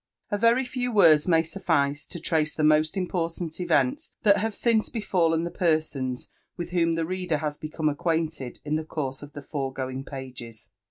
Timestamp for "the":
2.55-2.63, 5.43-5.51, 6.95-7.05, 8.77-8.83, 9.33-9.41